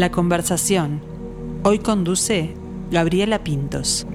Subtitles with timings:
[0.00, 1.02] La conversación.
[1.62, 2.54] Hoy conduce
[2.90, 4.06] Gabriela Pintos.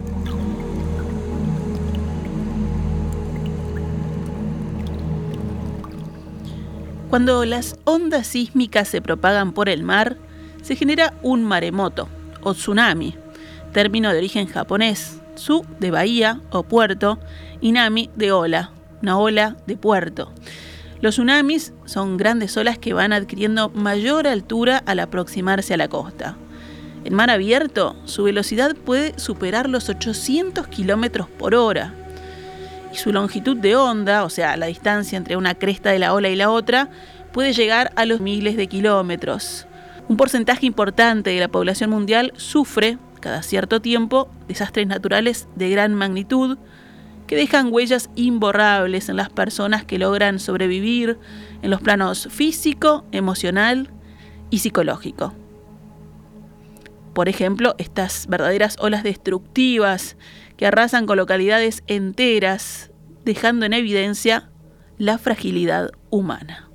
[7.12, 10.18] Cuando las ondas sísmicas se propagan por el mar,
[10.64, 12.09] se genera un maremoto
[12.42, 13.14] o tsunami,
[13.72, 17.20] término de origen japonés, su de bahía o puerto
[17.62, 18.72] y nami de ola,
[19.04, 20.31] una ola de puerto.
[21.02, 26.38] Los tsunamis son grandes olas que van adquiriendo mayor altura al aproximarse a la costa.
[27.03, 31.94] En mar abierto, su velocidad puede superar los 800 kilómetros por hora.
[32.91, 36.30] Y su longitud de onda, o sea, la distancia entre una cresta de la ola
[36.30, 36.89] y la otra,
[37.31, 39.67] puede llegar a los miles de kilómetros.
[40.08, 45.94] Un porcentaje importante de la población mundial sufre, cada cierto tiempo, desastres naturales de gran
[45.94, 46.58] magnitud,
[47.28, 51.18] que dejan huellas imborrables en las personas que logran sobrevivir
[51.62, 53.90] en los planos físico, emocional
[54.50, 55.34] y psicológico.
[57.14, 60.17] Por ejemplo, estas verdaderas olas destructivas
[60.58, 62.92] que arrasan con localidades enteras,
[63.23, 64.50] dejando en evidencia
[64.98, 66.70] la fragilidad humana.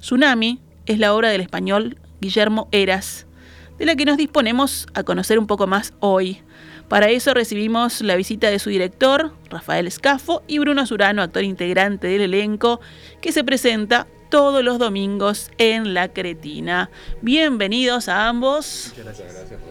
[0.00, 3.26] Tsunami es la obra del español Guillermo Eras,
[3.78, 6.42] de la que nos disponemos a conocer un poco más hoy,
[6.88, 12.06] para eso recibimos la visita de su director, Rafael Escafo, y Bruno Surano, actor integrante
[12.06, 12.80] del elenco,
[13.20, 16.90] que se presenta todos los domingos en La Cretina.
[17.20, 18.92] Bienvenidos a ambos.
[18.96, 19.67] Muchas gracias invitación.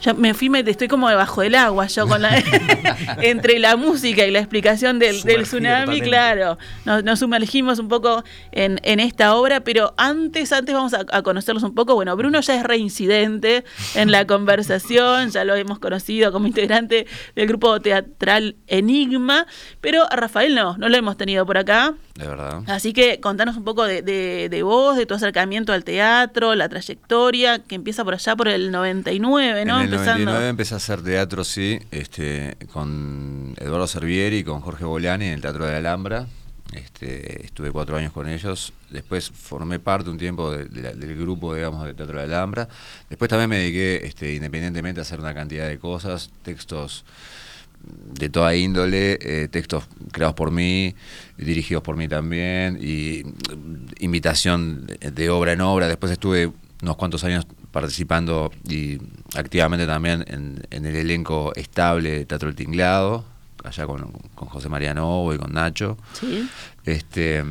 [0.00, 2.30] Ya me fui, me, estoy como debajo del agua yo con la,
[3.20, 6.58] entre la música y la explicación del, tsunami, claro.
[6.84, 11.94] Nos, sumergimos un poco en, esta obra, pero antes, antes vamos a, conocerlos un poco.
[11.94, 17.46] Bueno, Bruno ya es reincidente en la conversación, ya lo hemos conocido como integrante del
[17.46, 19.46] grupo teatral Enigma,
[19.80, 21.94] pero a Rafael no, no lo hemos tenido por acá.
[22.14, 22.62] De verdad.
[22.66, 26.68] Así que contanos un poco de, de, de vos, de tu acercamiento al teatro, la
[26.68, 29.80] trayectoria, que empieza por allá por el 99, ¿no?
[29.80, 34.84] En el 99 empecé a hacer teatro, sí, este, con Eduardo Servieri y con Jorge
[34.84, 36.26] Bolani en el Teatro de Alhambra.
[36.72, 38.72] Este, estuve cuatro años con ellos.
[38.90, 42.68] Después formé parte un tiempo del grupo, digamos, de Teatro de Alhambra.
[43.08, 47.04] Después también me dediqué este, independientemente a hacer una cantidad de cosas, textos
[47.82, 50.94] de toda índole, eh, textos creados por mí,
[51.38, 53.22] dirigidos por mí también, y
[53.98, 55.88] invitación de obra en obra.
[55.88, 56.52] Después estuve
[56.82, 58.98] unos cuantos años participando y
[59.36, 63.24] activamente también en, el elenco estable de Teatro El Tinglado,
[63.64, 65.96] allá con, José María Novo y con Nacho.
[66.14, 66.48] Sí.
[66.84, 67.44] Este,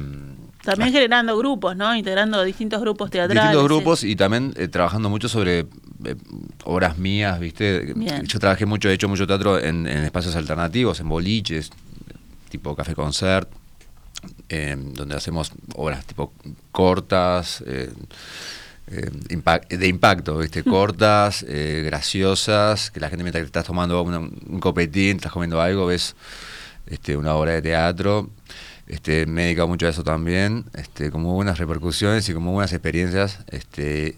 [0.64, 1.96] también generando grupos, ¿no?
[1.96, 3.44] Integrando distintos grupos teatrales.
[3.44, 6.16] Distintos grupos y también eh, trabajando mucho sobre eh,
[6.66, 7.94] obras mías, ¿viste?
[8.24, 11.72] Yo trabajé mucho, he hecho mucho teatro en, espacios alternativos, en boliches,
[12.50, 13.50] tipo café concert,
[14.50, 16.34] eh, donde hacemos obras tipo
[16.72, 17.64] cortas.
[18.92, 19.12] Eh,
[19.70, 20.64] de impacto, ¿viste?
[20.64, 25.86] cortas, eh, graciosas, que la gente mientras que estás tomando un copetín, estás comiendo algo,
[25.86, 26.16] ves
[26.88, 28.32] este, una obra de teatro.
[28.88, 32.74] Este, me he dedicado mucho a eso también, este, como buenas repercusiones y como buenas
[32.74, 33.40] experiencias.
[33.50, 34.16] Este,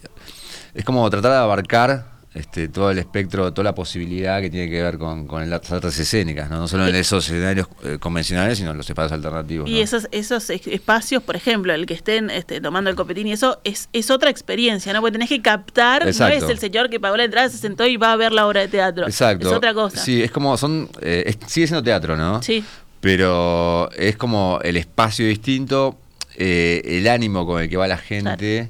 [0.73, 4.81] es como tratar de abarcar este, todo el espectro, toda la posibilidad que tiene que
[4.81, 8.77] ver con, las artes escénicas, no, no solo en esos escenarios eh, convencionales, sino en
[8.77, 9.69] los espacios alternativos.
[9.69, 13.59] Y esos, esos espacios, por ejemplo, el que estén este, tomando el copetín y eso,
[13.65, 15.01] es, es otra experiencia, ¿no?
[15.01, 17.97] Porque tenés que captar, no es el señor que pagó la entrada, se sentó y
[17.97, 19.05] va a ver la obra de teatro.
[19.07, 19.49] Exacto.
[19.49, 19.97] Es otra cosa.
[19.97, 22.41] Sí, es como, son, eh, sigue siendo teatro, ¿no?
[22.41, 22.63] Sí.
[23.01, 25.97] Pero es como el espacio distinto,
[26.37, 28.69] eh, el ánimo con el que va la gente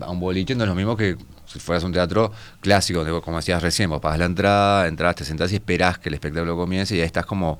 [0.00, 1.16] a un boliche no es lo mismo que
[1.52, 5.50] si fueras un teatro clásico, como decías recién, vos pagas la entrada, entras, te sentás
[5.52, 7.58] y esperás que el espectáculo comience y ahí estás como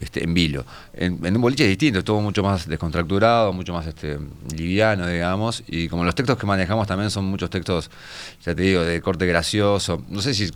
[0.00, 0.64] este, en vilo.
[0.94, 4.18] En, un boliche es distinto, es todo mucho más descontracturado, mucho más este,
[4.56, 7.90] liviano, digamos, y como los textos que manejamos también son muchos textos,
[8.44, 10.50] ya te digo, de corte gracioso, no sé si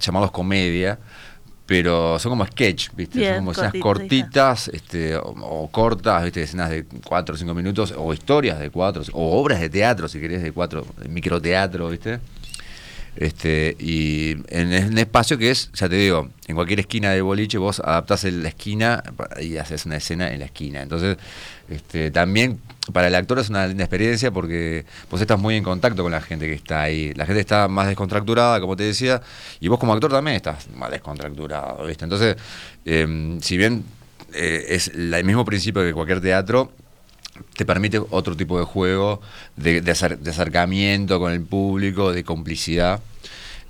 [0.00, 0.98] llamarlos comedia,
[1.70, 3.24] pero son como sketch, ¿viste?
[3.24, 6.42] son como escenas cortitas este, o, cortas, ¿viste?
[6.42, 10.18] Escenas de 4 o 5 minutos, o historias de 4, o obras de teatro, si
[10.18, 12.18] querés, de 4, microteatro, ¿viste?
[13.20, 17.58] Este, y en un espacio que es, ya te digo, en cualquier esquina de boliche
[17.58, 19.02] vos adaptás la esquina
[19.38, 20.80] y haces una escena en la esquina.
[20.80, 21.18] Entonces,
[21.68, 22.58] este, también
[22.94, 26.22] para el actor es una linda experiencia porque vos estás muy en contacto con la
[26.22, 27.12] gente que está ahí.
[27.12, 29.20] La gente está más descontracturada, como te decía,
[29.60, 32.04] y vos como actor también estás más descontracturado, ¿viste?
[32.04, 32.36] Entonces,
[32.86, 33.84] em, si bien
[34.32, 36.72] eh, es el mismo principio que cualquier teatro,
[37.56, 39.20] te permite otro tipo de juego,
[39.56, 43.00] de, acercamiento con el público, de complicidad.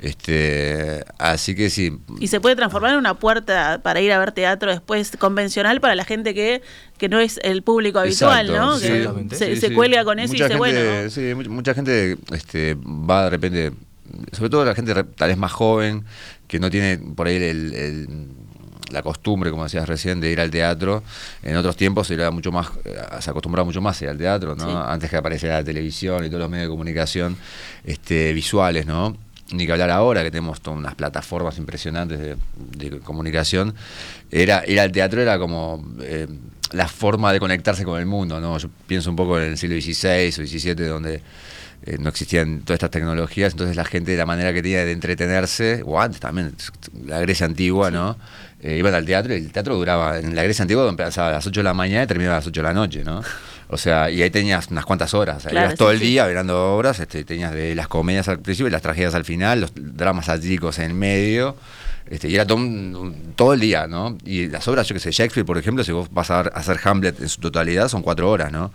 [0.00, 1.98] Este, así que sí.
[2.18, 5.94] Y se puede transformar en una puerta para ir a ver teatro después convencional para
[5.94, 6.62] la gente que,
[6.96, 8.78] que no es el público habitual, Exacto, ¿no?
[8.78, 9.28] sí.
[9.28, 9.74] Que se, Sí, se sí.
[9.74, 13.30] cuelga con eso Mucha y dice, gente, bueno, sí, mucha, mucha gente este, va de
[13.30, 13.72] repente,
[14.32, 16.04] sobre todo la gente tal vez más joven,
[16.48, 18.08] que no tiene por ahí el- el-
[18.90, 21.02] la costumbre, como decías recién, de ir al teatro.
[21.42, 24.54] En otros tiempos era mucho más, eh, se acostumbraba mucho más a ir al teatro,
[24.54, 24.64] ¿no?
[24.64, 24.86] Sí.
[24.86, 27.36] Antes que apareciera la televisión y todos los medios de comunicación
[27.84, 29.16] este, visuales, ¿no?
[29.52, 33.74] Ni que hablar ahora, que tenemos todas unas plataformas impresionantes de, de comunicación.
[34.30, 36.28] Era, ir al teatro era como eh,
[36.72, 38.58] la forma de conectarse con el mundo, ¿no?
[38.58, 41.22] Yo pienso un poco en el siglo XVI o XVII, donde
[41.86, 45.82] eh, no existían todas estas tecnologías, entonces la gente, la manera que tenía de entretenerse,
[45.84, 46.54] o antes también,
[47.06, 48.16] la Grecia antigua, ¿no?
[48.62, 51.46] Eh, iban al teatro y el teatro duraba, en la Grecia antigua empezaba a las
[51.46, 53.22] 8 de la mañana y terminaba a las 8 de la noche, ¿no?
[53.72, 56.06] O sea, y ahí tenías unas cuantas horas, o sea, Claro, ibas todo el sí.
[56.06, 59.60] día mirando obras, este, tenías de las comedias al principio y las tragedias al final,
[59.60, 61.54] los dramas satíricos en el medio,
[62.10, 64.18] este, y era todo, un- todo el día, ¿no?
[64.24, 67.20] Y las obras, yo que sé, Shakespeare, por ejemplo, si vos vas a hacer Hamlet
[67.20, 68.72] en su totalidad, son cuatro horas, ¿no?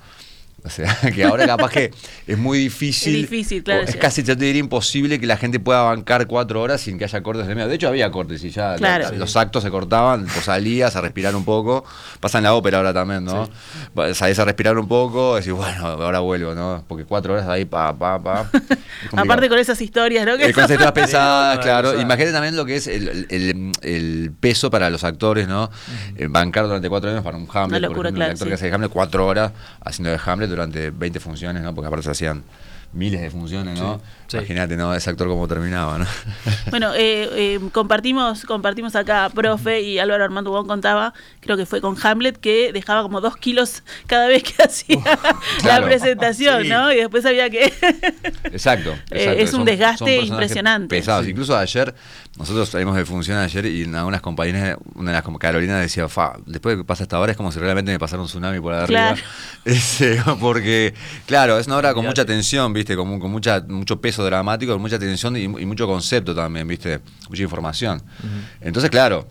[0.66, 1.92] O sea, que ahora capaz que
[2.26, 3.16] es muy difícil.
[3.16, 3.98] Es difícil, claro, Es sí.
[4.00, 7.22] casi, yo te diría, imposible que la gente pueda bancar cuatro horas sin que haya
[7.22, 7.68] cortes de medio.
[7.68, 9.12] De hecho, había cortes y ya Claro.
[9.12, 11.86] la- los actos se cortaban, vos salías a respirar un poco.
[12.20, 13.48] Pasa en la ópera ahora también, ¿no?
[14.14, 16.84] Salís a respirar un poco, decís, bueno, ahora vuelvo, ¿no?
[16.88, 18.50] Porque cuatro horas ahí, pa, pa, pa.
[19.16, 20.36] Aparte con esas historias, ¿no?
[20.38, 21.94] Que con esas historias pesadas, Sí, claro.
[22.02, 23.28] Imagínate también lo que es el,
[23.82, 25.70] el- peso para los actores, ¿no?
[26.18, 28.46] Eh, bancar durante cuatro años para un Hamlet, Una locura, por ejemplo, claro, el actor
[28.48, 28.50] sí.
[28.50, 29.52] que hace de Hamlet, cuatro horas
[29.84, 31.76] haciendo de Hamlet durante 20 funciones, ¿no?
[31.76, 32.44] Porque aparte se hacían
[32.94, 34.02] miles de funciones, ¿no?
[34.28, 34.38] Sí.
[34.38, 34.94] Imagínate, ¿no?
[34.94, 36.06] Ese actor cómo terminaba, ¿no?
[36.72, 41.80] Bueno, eh, eh, compartimos, compartimos acá, profe, y Álvaro Armando Bon contaba, creo que fue
[41.80, 45.86] con Hamlet, que dejaba como dos kilos cada vez que hacía la claro.
[45.86, 46.70] presentación, Sí.
[46.70, 46.92] ¿no?
[46.92, 47.66] Y después había que...
[48.46, 48.92] Exacto.
[49.12, 49.42] Eh, exacto.
[49.42, 50.96] es un desgaste impresionante.
[50.96, 51.26] Pesados.
[51.26, 51.32] Sí.
[51.32, 51.94] Incluso ayer,
[52.38, 56.34] nosotros salimos de función ayer y algunas compañías, una de las como Carolina decía, fa,
[56.46, 58.74] después de que pasa esta hora es como si realmente me pasara un tsunami por
[58.74, 59.14] arriba.
[59.14, 59.22] Claro.
[59.66, 60.94] Ese, porque,
[61.26, 62.96] claro, es una obra con mucha tensión, ¿viste?
[62.96, 67.00] Con, con mucha, mucho peso dramático, con mucha tensión y, y mucho concepto también, ¿viste?
[67.30, 68.04] Mucha información.
[68.62, 69.28] Entonces, claro.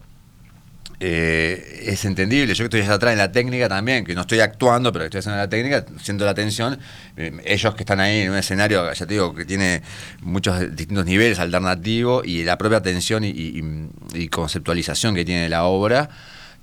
[1.01, 4.41] eh, es entendible, yo que estoy allá atrás en la técnica también, que no estoy
[4.41, 6.79] actuando, pero estoy haciendo la técnica, siento la tensión.
[7.17, 9.83] eh, ellos que están ahí en un escenario, ya te digo, que tiene
[10.23, 15.65] muchos distintos niveles alternativos y la propia tensión y, y- y conceptualización que tiene la
[15.65, 16.09] obra,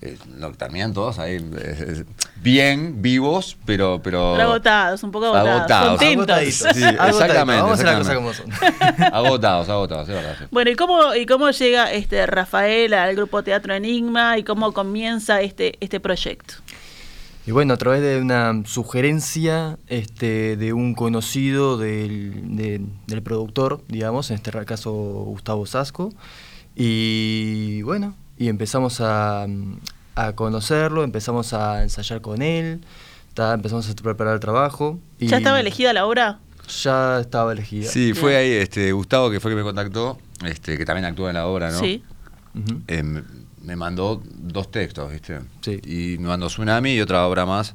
[0.01, 2.03] eh, lo terminan todos ahí eh,
[2.37, 4.01] bien, vivos, pero.
[4.03, 6.01] pero Pero agotados, un poco agotados.
[6.01, 6.01] Agotados.
[6.01, 6.57] Agotaditos.
[6.75, 8.15] Sí, exactamente, Vamos a hacer exactamente.
[8.15, 8.49] como son.
[9.13, 10.35] agotados, agotados, es verdad.
[10.39, 10.45] sí.
[10.51, 15.41] Bueno, ¿y cómo, ¿y cómo llega este Rafael al grupo Teatro Enigma y cómo comienza
[15.41, 16.55] este, este proyecto?
[17.45, 23.81] Y bueno, a través de una sugerencia este, de un conocido del, de- del productor,
[23.87, 26.11] digamos, en este caso Gustavo Sasco,
[26.75, 29.45] y bueno, y empezamos a,
[30.15, 32.81] a conocerlo, empezamos a ensayar con él,
[33.33, 34.99] ta, empezamos a preparar el trabajo.
[35.19, 36.39] Y ¿Ya estaba elegida la obra?
[36.83, 37.89] Ya estaba elegida.
[37.89, 41.35] Sí, fue ahí este, Gustavo, que fue que me contactó, este, que también actúa en
[41.35, 41.79] la obra, ¿no?
[41.79, 42.03] Sí.
[42.87, 43.23] Eh, me-
[43.63, 45.39] me mandó dos textos, ¿viste?
[45.61, 45.79] Sí.
[45.85, 47.73] Y me mandó Tsunami y otra obra más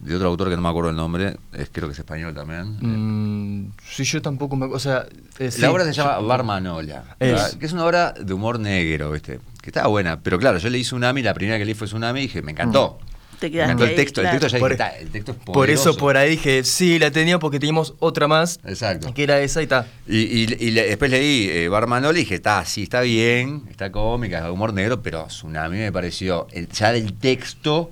[0.00, 2.76] de otro autor que no me acuerdo el nombre, es, creo que es español también.
[2.80, 4.66] Mm, sí, yo tampoco me...
[4.66, 5.06] O sea,
[5.38, 7.56] eh, sí, la obra se yo- llama Barmanola, Es.
[7.56, 9.40] que es una obra de humor negro, ¿viste?
[9.62, 12.22] Que estaba buena, pero claro, yo leí Tsunami, la primera que leí fue Tsunami y
[12.24, 12.98] dije, me encantó.
[13.40, 14.36] Te Me encantó el ahí, texto, claro.
[14.36, 15.96] el texto ya Por- dije, "Ta, el texto es Por eso poderoso".
[15.98, 19.12] por ahí dije, sí, la tenía porque teníamos otra más, Exacto.
[19.12, 19.86] que era esa y está.
[20.06, 23.90] Y, y- y le- después leí eh, Barmanol y dije, está, sí, está bien, está
[23.90, 27.90] cómica, es de humor negro, pero Tsunami me pareció, el, ya del texto,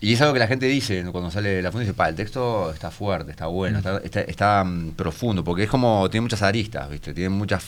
[0.00, 2.14] y es algo que la gente dice cuando sale de la función, dice, pa, el
[2.14, 6.42] texto está fuerte, está bueno, está, está- está, mm, profundo, porque es como, tiene muchas
[6.42, 7.12] aristas, ¿viste?
[7.14, 7.62] Tiene muchos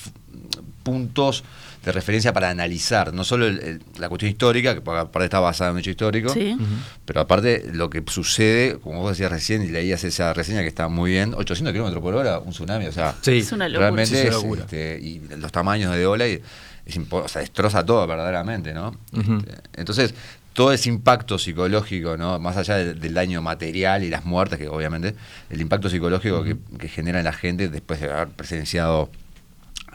[0.82, 1.44] puntos
[1.84, 5.70] de referencia para analizar, no solo el- el- la cuestión histórica, que aparte está basada
[5.70, 6.56] en un hecho histórico, Sí.
[7.04, 10.88] pero aparte lo que sucede, como vos decías recién, y leías esa reseña que está
[10.88, 13.38] muy bien, 800 kilómetros por hora, un tsunami, o sea, Sí.
[13.38, 13.86] Es una locura.
[13.90, 14.60] realmente Sí, es es, una locura.
[14.62, 16.40] este, y los tamaños de ola y
[16.86, 18.96] es impo- o sea, destroza todo verdaderamente, ¿no?
[19.12, 20.14] Este, entonces,
[20.52, 22.38] todo ese impacto psicológico, ¿no?
[22.38, 25.14] Más allá del, del daño material y las muertes, que obviamente,
[25.50, 29.10] el impacto psicológico que, que genera en la gente después de haber presenciado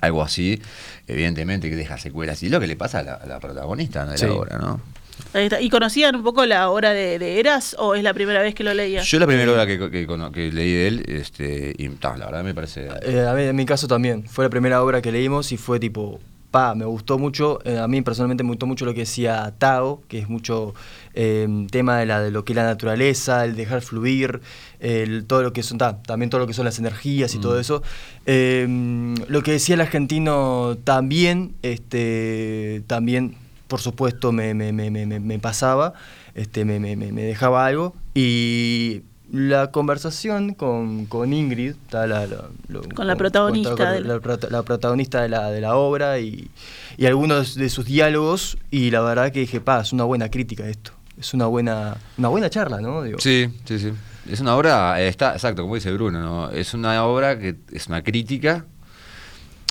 [0.02, 0.62] algo así,
[1.08, 2.42] evidentemente que deja secuelas.
[2.44, 4.12] Y lo que le pasa a la, a la protagonista ¿no?
[4.12, 4.26] de Sí.
[4.26, 4.80] la obra, ¿no?
[5.34, 5.60] Ahí está.
[5.60, 8.64] ¿Y conocían un poco la obra de, de Eras o es la primera vez que
[8.64, 9.02] lo leía?
[9.02, 12.28] Yo la primera obra que, que cono- que leí de él, este, y ta, la
[12.28, 12.88] verdad me parece...
[13.02, 15.80] Eh, a mí, en mi caso también, fue la primera obra que leímos y fue
[15.80, 16.20] tipo,
[16.58, 20.02] pa, me gustó mucho, eh, a mí personalmente me gustó mucho lo que decía Tao,
[20.08, 20.74] que es mucho
[21.14, 24.42] eh, tema de, la, de lo que es la naturaleza, el dejar fluir,
[24.80, 27.58] el, todo lo que son, ta, también todo lo que son las energías y todo
[27.58, 27.60] Mm.
[27.60, 27.84] eso.
[28.26, 28.66] Eh,
[29.28, 33.36] lo que decía el argentino también, este, también,
[33.68, 35.94] por supuesto, me, me, me, me, pasaba,
[36.34, 37.94] este, me, me, me- me dejaba algo.
[38.16, 42.25] Y la conversación con, con Ingrid, la, la-
[42.67, 46.19] lo- Con la protagonista con- del- la, prota- la protagonista de la, de la obra
[46.19, 46.50] y,
[46.98, 50.67] y algunos de sus diálogos, y la verdad que dije, pa, es una buena crítica
[50.67, 50.91] esto.
[51.19, 53.01] Es una buena, una buena charla, ¿no?
[53.03, 53.91] Digo, Sí, sí, sí.
[54.29, 56.50] Es una obra, eh, está, exacto, como dice Bruno, ¿no?
[56.51, 58.65] es una obra que es una crítica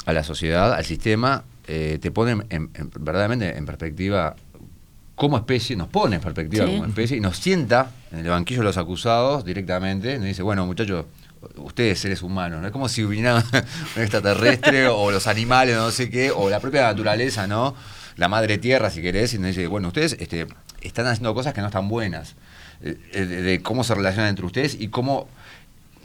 [0.07, 4.35] a la sociedad, al sistema, eh, te pone en- en- verdaderamente en perspectiva
[5.17, 6.73] como especie, nos pone en perspectiva Sí.
[6.73, 10.65] como especie y nos sienta en el banquillo de los acusados directamente, nos dice, bueno
[10.67, 11.07] muchachos,
[11.57, 12.67] ustedes seres humanos, ¿no?
[12.67, 13.35] Es como si viniera
[13.97, 17.75] un extraterrestre o los animales, no sé qué, o la propia naturaleza, ¿no?
[18.17, 20.47] La madre tierra, si querés, y nos dice, bueno, ustedes este,
[20.81, 22.35] están haciendo cosas que no están buenas,
[22.83, 25.29] eh, eh, de, de cómo se relacionan entre ustedes y cómo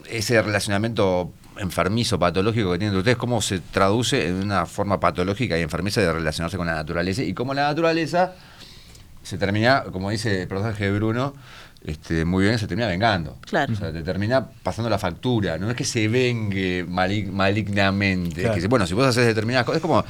[0.09, 5.57] ese relacionamiento enfermizo, patológico que tienen entre ustedes, cómo se traduce en una forma patológica
[5.57, 8.33] y enfermiza de relacionarse con la naturaleza y cómo la naturaleza
[9.23, 11.33] se termina, como dice el personaje de Bruno,
[11.83, 13.37] este, muy bien, se termina vengando.
[13.41, 13.73] Claro.
[13.73, 15.57] O sea, te termina pasando la factura.
[15.57, 18.41] No es que se vengue mali- malignamente.
[18.41, 18.55] Claro.
[18.55, 20.05] Es que, bueno, si vos haces determinadas cosas, es como a-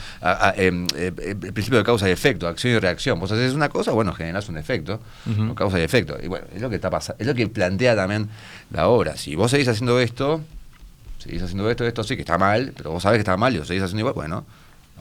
[0.49, 3.19] a- em, eh, el principio de causa y efecto, acción y reacción.
[3.19, 4.99] Vos haces una cosa, bueno, generás un efecto,
[5.55, 6.17] causa y efecto.
[6.21, 8.27] Y bueno, es lo que está pasando, es lo que plantea también
[8.71, 9.15] la obra.
[9.15, 10.41] Si vos seguís haciendo esto,
[11.19, 13.59] seguís haciendo esto, esto sí que está mal, pero vos sabés que está mal y
[13.59, 14.45] lo seguís haciendo igual, bueno,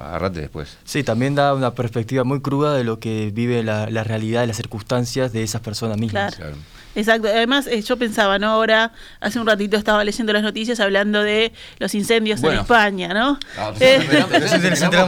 [0.01, 0.77] agárrate después.
[0.85, 4.47] Sí, también da una perspectiva muy cruda de lo que vive la, la realidad y
[4.47, 6.37] las circunstancias de esas personas mismas.
[6.37, 6.57] Claro.
[6.97, 7.29] Exacto.
[7.29, 8.49] Además, eh, yo pensaba, ¿no?
[8.49, 12.57] Ahora, hace un ratito estaba leyendo las noticias hablando de los incendios Bueno.
[12.57, 13.39] en España, ¿no?
[13.57, 14.09] Ah, pues, Eh,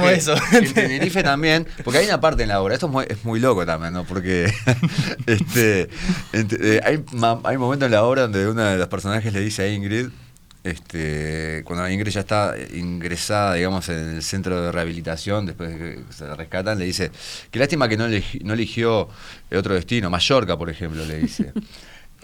[0.00, 0.34] que eso.
[0.52, 3.40] En Tenerife también, porque hay una parte en la obra, esto es muy, es muy
[3.40, 4.04] loco también, ¿no?
[4.04, 4.44] Porque
[5.26, 5.88] este,
[6.32, 7.02] ent- eh, hay,
[7.44, 10.08] hay momentos en la obra donde uno de los personajes le dice a Ingrid,
[10.64, 16.00] este, cuando Ingrid ya está ingresada, digamos, en el centro de rehabilitación, después de que
[16.12, 17.10] se la rescatan, le dice,
[17.50, 19.08] qué lástima que no, elegi- no eligió
[19.56, 21.52] otro destino, Mallorca, por ejemplo, le dice.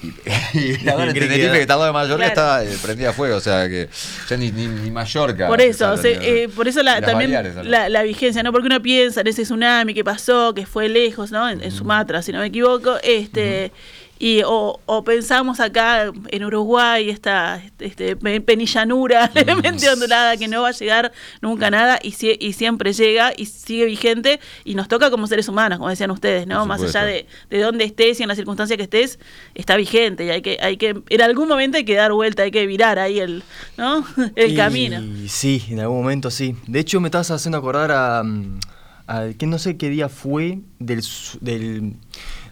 [0.01, 2.63] Y, y la en Tenerife, queda- que lado de Mallorca, Claro.
[2.63, 3.89] está eh, prendida a fuego, o sea que
[4.31, 5.49] ya ni, ni, ni Mallorca.
[5.49, 8.53] Por eso, está se- teniendo- eh, por eso la, también Baleares la, la vigencia, ¿no?
[8.53, 11.51] Porque uno piensa en ese tsunami que pasó, que fue lejos, ¿no?
[11.51, 13.73] En, en Sumatra, si no me equivoco, este,
[14.19, 20.63] y o, o pensamos acá en Uruguay esta este, pe- penillanura levemente ondulada que no
[20.63, 24.75] va a llegar nunca a nada y, sie- y siempre llega y sigue vigente y
[24.75, 26.67] nos toca como seres humanos, como decían ustedes, ¿no?
[26.67, 29.19] Más allá de, de dónde estés y en la circunstancia que estés,
[29.55, 32.51] está vigente y hay que, hay que, en algún momento hay que dar vuelta, hay
[32.51, 33.43] que virar ahí el,
[33.77, 34.05] ¿no?
[34.37, 35.01] el Y camino.
[35.29, 36.57] Sí, en algún momento sí.
[36.67, 38.59] De hecho, me estabas haciendo acordar a, mm,
[39.07, 41.03] a que no sé qué día fue del,
[41.41, 41.95] del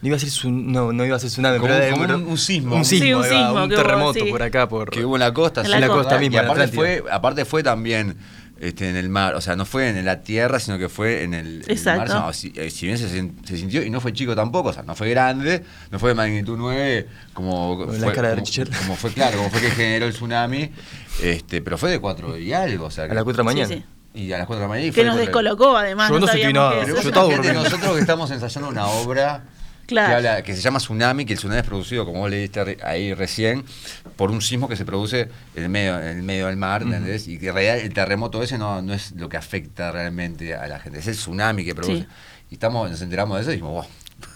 [0.07, 2.39] iba a ser tsun- no, no iba a ser tsunami, Como- pero como un- un
[2.39, 2.77] sismo.
[2.77, 4.31] un Sí, sismo, un ahí va, sismo un hubo, terremoto sí.
[4.31, 5.73] por acá por que hubo en la costa, En sí.
[5.73, 6.19] la costa costa.
[6.19, 8.17] misma, Y aparte fue, aparte fue también
[8.59, 11.35] este, en el mar, o sea, no fue en la tierra, sino que fue en
[11.35, 12.15] el, en el Exacto.
[12.15, 12.23] mar.
[12.27, 14.83] No, si, eh, si bien se, se sintió, y no fue chico tampoco, o sea,
[14.83, 18.47] no fue grande, no fue de magnitud 9, como, Como la fue, cara de como,
[18.47, 18.71] Richard.
[18.79, 20.71] como fue, claro, como fue que generó el tsunami,
[21.23, 23.57] este, pero fue de 4 y algo, o sea, a las 4 de la Sí,
[23.59, 23.85] mañana.
[24.15, 24.21] sí.
[24.23, 24.87] y a las 4 de la mañana.
[24.87, 26.09] y Que fue nos de- descolocó además.
[26.09, 27.63] Yo no sentí sabíamos nada, yo estaba durmiendo.
[27.63, 29.45] nosotros que estamos ensayando una obra
[29.87, 30.09] Claro.
[30.09, 32.65] que, habla- que se llama Tsunami, que el tsunami es producido, como vos le diste
[32.65, 33.65] re- ahí recién,
[34.17, 37.29] por un sismo que se produce en el medio, en el medio del mar, ¿entendés?
[37.29, 40.67] Y que en realidad el terremoto ese no, no es lo que afecta realmente a
[40.67, 42.01] la gente, es el tsunami que produce.
[42.03, 42.07] Sí.
[42.51, 43.87] Y estamos, nos enteramos de eso y dijimos,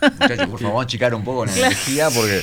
[0.00, 2.42] wow, muchachos, por favor, vamos a achicar un poco la energía porque...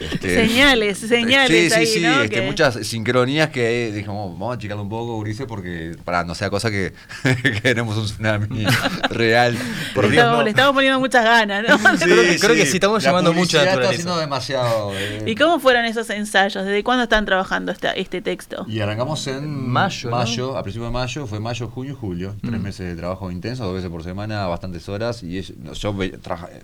[0.00, 2.22] este, Señales, señales Sí, sí, ahí, sí, ¿no?
[2.22, 6.34] este, Que- muchas sincronías que dijimos, vamos a achicarlo un poco, Ulises, porque para no
[6.34, 6.92] sea cosa que
[7.62, 8.64] queremos un tsunami
[9.10, 9.56] real.
[9.94, 10.44] Por le, Dios, estamos, no.
[10.44, 11.78] le estamos poniendo muchas ganas, ¿no?
[11.98, 14.92] Creo que- creo que sí estamos La llamando mucho Está haciendo demasiado.
[14.94, 15.24] eh.
[15.26, 16.64] ¿Y cómo fueron esos ensayos?
[16.64, 18.64] ¿Desde cuándo están trabajando esta, este texto?
[18.68, 20.16] Y arrancamos en Mayo, ¿no?
[20.16, 22.36] mayo a principios de mayo, fue mayo, junio y julio.
[22.40, 22.62] Tres Mm.
[22.62, 25.22] meses de trabajo intenso, dos veces por semana, bastantes horas.
[25.22, 26.62] Y yo, trabaja- eh,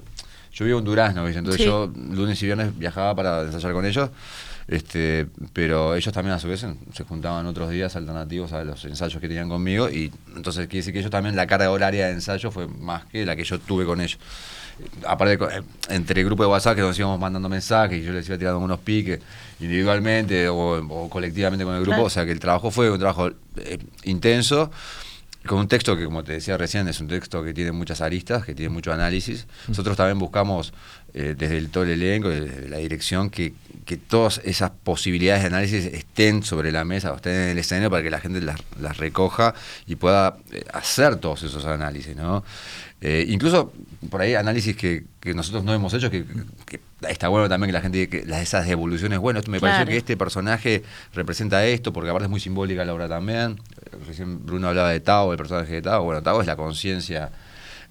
[0.55, 1.41] yo vivo en Durazno, ¿viste?
[1.41, 1.67] entonces Sí.
[1.69, 4.09] yo lunes y viernes viajaba para ensayar con ellos.
[4.67, 9.21] Este, pero ellos también a su vez se juntaban otros días alternativos a los ensayos
[9.21, 12.51] que tenían conmigo y entonces quiere decir que ellos también la carga horaria de ensayo
[12.51, 14.19] fue más que la que yo tuve con ellos.
[15.07, 18.27] Aparte, eh, entre el grupo de WhatsApp que nos íbamos mandando mensajes y yo les
[18.27, 19.21] iba tirando unos piques
[19.61, 22.07] individualmente o, o colectivamente con el grupo, Claro.
[22.07, 24.71] o sea que el trabajo fue un trabajo eh, intenso
[25.47, 28.45] con un texto que, como te decía recién, es un texto que tiene muchas aristas,
[28.45, 29.47] que tiene mucho análisis.
[29.69, 30.73] Nosotros también buscamos,
[31.13, 33.53] eh, desde el, todo el elenco, desde la dirección, que,
[33.85, 37.91] que, todas esas posibilidades de análisis estén sobre la mesa o estén en el escenario
[37.91, 39.55] para que la gente las, las recoja
[39.87, 42.43] y pueda eh, hacer todos esos análisis, ¿no?
[43.07, 43.71] Eh, incluso
[44.09, 46.25] por ahí análisis que, que, nosotros no hemos hecho, que,
[46.65, 49.75] que, está bueno también que la gente, que las, esas devoluciones, bueno, esto me claro.
[49.75, 50.83] pareció que este personaje
[51.13, 53.61] representa esto, porque aparte es muy simbólica la obra también.
[54.07, 56.03] Recién Bruno hablaba de Tao, el personaje de Tao.
[56.03, 57.31] Bueno, Tao es la conciencia,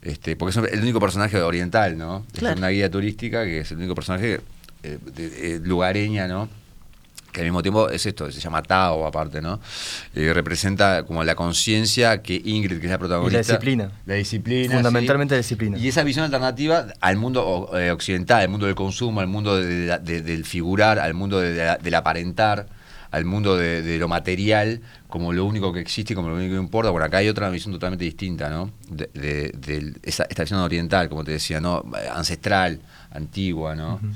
[0.01, 2.25] este, porque es el único personaje oriental, ¿no?
[2.33, 2.55] Claro.
[2.55, 4.41] Es una guía turística que es el único personaje
[4.81, 6.49] eh, de, de, lugareña, ¿no?
[7.33, 9.59] Que al mismo tiempo es esto, se llama Tao aparte, ¿no?
[10.15, 13.39] Eh, representa como la conciencia que Ingrid, que es la protagonista...
[13.39, 13.91] Y la disciplina.
[14.05, 14.73] La disciplina.
[14.75, 15.35] Fundamentalmente ¿sí?
[15.35, 15.77] la disciplina.
[15.77, 19.97] Y esa visión alternativa al mundo eh, occidental, al mundo del consumo, al mundo de,
[19.97, 22.67] de, del figurar, al mundo del aparentar,
[23.13, 26.89] al mundo de, lo material como lo único que existe, como lo único que importa.
[26.89, 28.71] Bueno, acá hay otra visión totalmente distinta, ¿no?
[28.89, 31.83] De, esa, esta visión oriental, como te decía, ¿no?
[32.11, 32.79] Ancestral,
[33.11, 33.95] antigua, ¿no?
[33.95, 34.13] Uh -huh.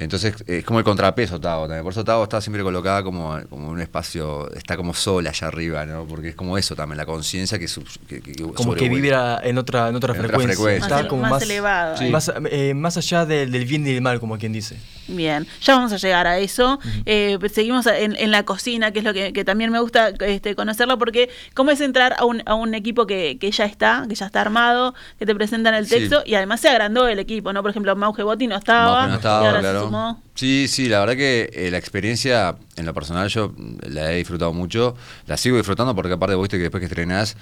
[0.00, 1.82] Entonces es como el contrapeso Tao también.
[1.82, 5.84] Por eso Tao está siempre colocada como, como un espacio, está como sola allá arriba,
[5.84, 6.04] ¿no?
[6.04, 7.66] Porque es como eso también, la conciencia que,
[8.08, 10.54] que, que, Como que vibra en otra, en otra en frecuencia.
[10.54, 10.88] Otra frecuencia.
[10.88, 11.96] Más, está como más, más, elevado.
[11.96, 12.08] sí.
[12.08, 14.76] más, eh, más, allá del, del, bien y del mal, como quien dice.
[15.08, 16.78] Bien, ya vamos a llegar a eso.
[16.82, 17.02] Uh -huh.
[17.06, 20.54] eh, seguimos en, en, la cocina, que es lo que, que también me gusta este,
[20.54, 24.14] conocerlo, porque cómo es entrar a un, a un equipo que, que, ya está, que
[24.14, 26.30] ya está armado, que te presentan el texto, sí.
[26.30, 27.62] y además se agrandó el equipo, ¿no?
[27.62, 29.89] Por ejemplo, Mauge Botti no estaba, no estaba claro.
[30.34, 34.52] Sí, sí, la verdad que eh, la experiencia en lo personal yo la he disfrutado
[34.52, 37.36] mucho, la sigo disfrutando porque aparte viste que después que estrenás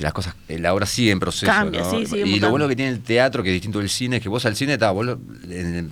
[0.00, 1.46] las cosas, eh, la obra sigue en proceso.
[1.46, 1.90] Cambia, ¿no?
[1.90, 4.28] sí, y lo bueno que tiene el teatro, que es distinto del cine, es que
[4.28, 5.12] vos al cine, está, vos lo,
[5.48, 5.90] en,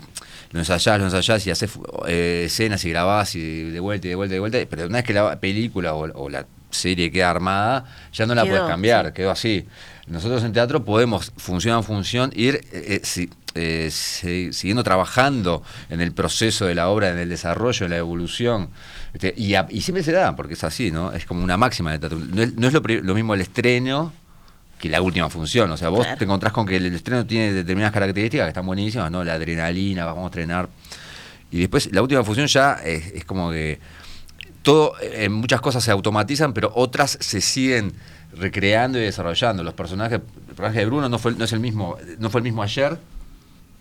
[0.51, 1.71] lo ensayás, lo ensayás y haces
[2.07, 4.99] eh, escenas y grabás y de vuelta y de vuelta y de vuelta, pero una
[4.99, 9.07] vez que la película o, o la serie queda armada, ya no la puedes cambiar,
[9.07, 9.13] sí.
[9.13, 9.67] quedó así.
[10.07, 16.01] Nosotros en teatro podemos, función a función, ir eh, si, eh, si, siguiendo trabajando en
[16.01, 18.71] el proceso de la obra, en el desarrollo, en la evolución.
[19.13, 21.13] Este, y, a, y, siempre se da, porque es así, ¿no?
[21.13, 22.19] Es como una máxima de teatro.
[22.19, 24.13] No es, no es lo, lo, mismo el estreno
[24.79, 25.71] que la última función.
[25.71, 26.19] O sea, vos claro.
[26.19, 29.23] te encontrás con que el, el, estreno tiene determinadas características que están buenísimas, ¿no?
[29.23, 30.69] La adrenalina, vamos a estrenar.
[31.51, 33.81] Y después la última función ya es, es como que
[34.63, 37.93] todo, en muchas cosas se automatizan, pero otras se siguen
[38.33, 39.63] recreando y desarrollando.
[39.63, 42.45] Los personajes, el personaje de Bruno no fue, no es el mismo, no fue el
[42.45, 42.99] mismo ayer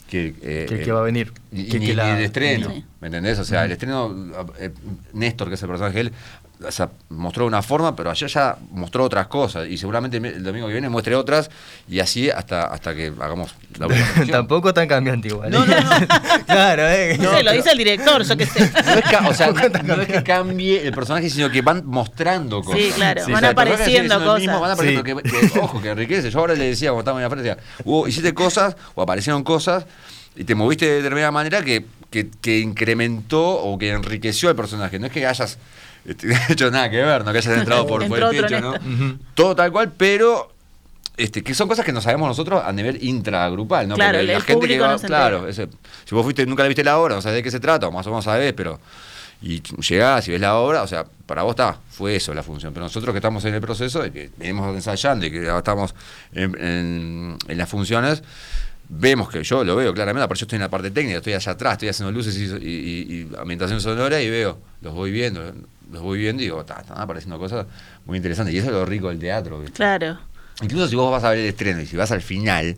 [0.10, 1.32] que, eh, que el que va a venir.
[1.52, 2.84] Y, que, ni, que la, ni el estreno, sí.
[3.00, 3.38] ¿me entendés?
[3.40, 4.16] O sea, el estreno,
[4.60, 4.72] eh,
[5.14, 6.14] Néstor, que es el personaje de él,
[6.62, 10.68] o sea, mostró una forma, pero ayer ya mostró otras cosas y seguramente el domingo
[10.68, 11.50] que viene muestre otras
[11.88, 13.88] y así hasta hasta que hagamos la
[14.32, 15.52] Tampoco tan cambiante igual.
[15.52, 15.90] No, no, no.
[16.46, 17.18] claro, eh.
[17.18, 18.60] No, no, lo dice el director, yo qué sé.
[18.60, 19.52] No es que, o sea,
[19.84, 22.82] no es que cambie el personaje, sino que van mostrando cosas.
[22.82, 24.40] Sí, claro, sí, van o sea, apareciendo cosas.
[24.40, 25.22] Mismo, van apareciendo sí.
[25.24, 26.30] que, que, ojo, que enriquece.
[26.30, 29.44] Yo ahora le decía, cuando estábamos en la frente, decía, hubo, hiciste cosas o aparecieron
[29.44, 29.86] cosas
[30.36, 35.00] y te moviste de determinada manera que, que, que incrementó o que enriqueció al personaje.
[35.00, 35.58] No es que hayas
[36.06, 38.72] este, hecho nada que ver, no que hayas entrado por, por el techo, ¿no?
[38.72, 39.18] Uh -huh.
[39.36, 40.52] Todo tal cual, pero
[41.18, 43.96] este, que son cosas que no sabemos nosotros a nivel intragrupal, ¿no?
[43.96, 45.68] Claro, Porque el la gente que va, claro, ese,
[46.06, 47.92] si vos fuiste, nunca la viste la obra, no sabés de qué se trata, o
[47.92, 48.80] más o menos sabés, pero
[49.42, 52.74] y llegás y ves la obra, o sea, para vos está, fue eso la función.
[52.74, 55.96] Pero nosotros que estamos en el proceso, de que venimos ensayando y que estamos
[56.34, 58.22] en, en, en las funciones,
[58.90, 61.52] vemos que yo lo veo claramente, aparte yo estoy en la parte técnica, estoy allá
[61.54, 65.42] atrás, estoy haciendo luces y, y, y ambientación sonora y veo, los voy viendo,
[65.92, 67.66] los voy viendo y digo, están apareciendo cosas
[68.06, 68.54] muy interesantes.
[68.54, 69.60] Y eso es lo rico del teatro.
[69.60, 69.76] ¿viste?
[69.76, 70.20] Claro.
[70.62, 72.78] Incluso si vos vas a ver el estreno y si vas al final,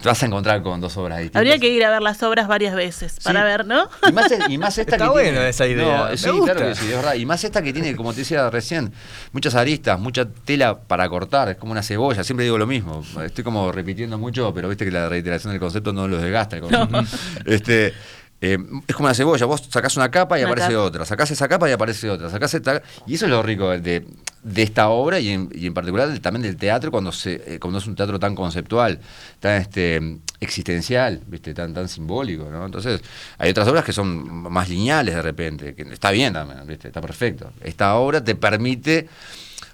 [0.00, 1.40] te vas a encontrar con dos obras distintas.
[1.40, 3.20] Habría que ir a ver las obras varias veces sí.
[3.24, 3.88] para ver, ¿no?
[4.08, 6.08] Y más, y más esta Está que bueno tiene, esa idea.
[6.10, 7.14] No, sí, claro que sí, es verdad.
[7.14, 8.92] Y más esta que tiene, como te decía recién,
[9.32, 13.02] muchas aristas, mucha tela para cortar, es como una cebolla, siempre digo lo mismo.
[13.24, 16.56] Estoy como repitiendo mucho, pero viste que la reiteración del concepto no los desgasta.
[16.56, 17.02] El concepto.
[17.02, 17.06] No.
[17.44, 17.94] Este,
[18.40, 20.84] eh, es como una cebolla, vos sacás una capa y una aparece capa.
[20.84, 24.06] otra, sacás esa capa y aparece otra, sacás esta, y eso es lo rico de,
[24.42, 27.78] de esta obra y en, y en particular también del teatro cuando se eh, cuando
[27.78, 29.00] es un teatro tan conceptual,
[29.40, 32.64] tan este existencial, viste, tan tan simbólico, ¿no?
[32.64, 33.00] Entonces,
[33.38, 37.00] hay otras obras que son más lineales de repente, que está bien también, viste, está
[37.00, 37.52] perfecto.
[37.60, 39.08] Esta obra te permite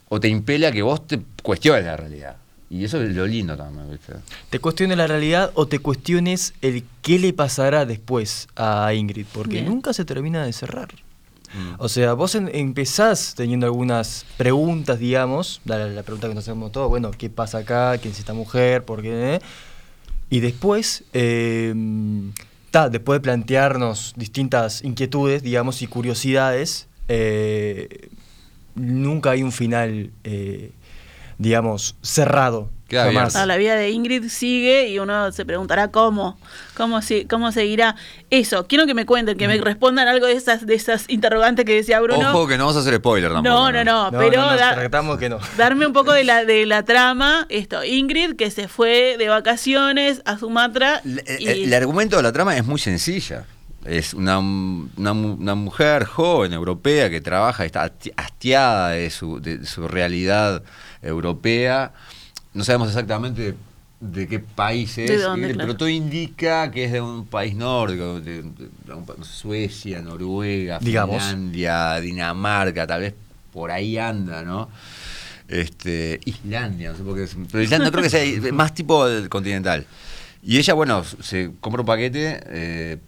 [0.09, 2.37] o te impele a que vos te cuestiones la realidad.
[2.71, 4.15] Y eso es lo lindo también, ¿viste?
[4.51, 9.57] Te cuestiones la realidad o te cuestiones el qué le pasará después a Ingrid, porque
[9.57, 9.67] Bien.
[9.67, 10.89] nunca se termina de cerrar.
[11.55, 11.75] Mm.
[11.79, 16.73] O sea, vos en, empezás teniendo algunas preguntas, digamos, la, la, pregunta que nos hacemos
[16.73, 17.97] todos, bueno, ¿qué pasa acá?
[17.99, 18.85] ¿Quién es esta mujer?
[18.85, 19.41] ¿Por qué?
[20.31, 21.73] Y después, eh,
[22.73, 28.09] ta, después de plantearnos distintas inquietudes, digamos, y curiosidades, eh,
[28.75, 30.11] nunca hay un final...
[30.25, 30.73] Eh,
[31.39, 32.71] digamos, cerrado.
[32.97, 36.39] Ah, la vida de Ingrid sigue y uno se preguntará cómo,
[36.77, 37.97] cómo, si- cómo seguirá.
[38.31, 41.75] Eso, quiero que me cuenten, que me respondan algo de esas, de esas interrogantes que
[41.75, 42.31] decía Bruno.
[42.31, 43.53] Ojo que no vamos a hacer spoiler tampoco.
[43.53, 45.41] no, no, no, No, pero no, no, da- tratamos que no.
[45.57, 47.47] darme un poco de la, de la trama.
[47.49, 51.01] Esto, Ingrid que se fue de vacaciones a Sumatra.
[51.05, 53.45] El, y- el- el argumento de la trama es muy sencilla.
[53.85, 59.67] Es una, una, una mujer joven europea que trabaja, está hasti- hastiada de su, de
[59.67, 60.63] su realidad
[61.05, 61.93] europea.
[62.55, 63.55] No sabemos exactamente
[64.01, 65.67] de qué país es, De dónde, eh, claro.
[65.69, 70.01] pero todo indica que es de un país nórdico, de, de- de un pa- Suecia,
[70.03, 71.23] Noruega, Digamos.
[71.23, 73.15] Finlandia, Dinamarca, tal vez
[73.53, 74.69] por ahí anda, ¿no?
[75.49, 78.75] Este, Islandia, no sé por qué es- pero Islandia no creo que sea es más
[78.75, 79.87] tipo del continental.
[80.43, 82.99] Y ella, bueno, se compra un paquete eh,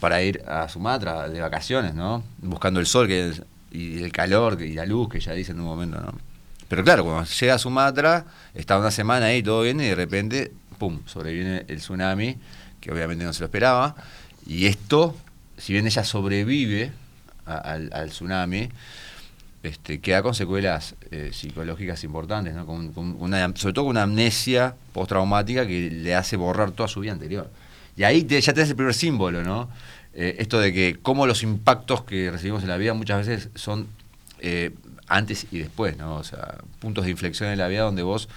[0.00, 2.22] para ir a Sumatra de vacaciones, ¿no?
[2.38, 5.60] Buscando el sol que es- y el calor y la luz que ella dice en
[5.60, 6.14] un momento, ¿no?
[6.68, 10.52] Pero claro, cuando llega a Sumatra, está una semana ahí, todo bien, y de repente,
[10.78, 12.36] ¡pum!, sobreviene el tsunami,
[12.80, 13.94] que obviamente no se lo esperaba.
[14.46, 15.16] Y esto,
[15.56, 16.92] si bien ella sobrevive
[17.44, 18.68] al, tsunami,
[19.62, 22.66] este, queda con secuelas eh, psicológicas importantes, ¿no?
[22.66, 27.12] Con una, sobre todo con una amnesia postraumática que le hace borrar toda su vida
[27.12, 27.50] anterior.
[27.96, 29.68] Y ahí te- ya tenés el primer símbolo, ¿no?
[30.14, 33.88] Eh, esto de que cómo los impactos que recibimos en la vida muchas veces son
[34.38, 34.70] eh,
[35.08, 36.16] antes y después, ¿no?
[36.16, 38.28] O sea, puntos de inflexión en la vida donde vos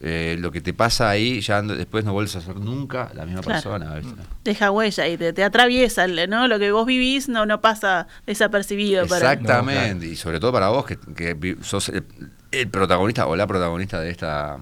[0.00, 3.42] eh, lo que te pasa ahí ya después no vuelves a ser nunca la misma
[3.42, 3.62] Claro.
[3.62, 3.94] persona.
[3.94, 4.20] ¿viste?
[4.42, 6.48] deja huella y te, te atraviesa, ¿no?
[6.48, 9.06] Lo que vos vivís no, no pasa desapercibido.
[9.06, 12.04] para- Exactamente, y sobre todo para vos que, sos el,
[12.50, 14.58] el protagonista o la protagonista de esta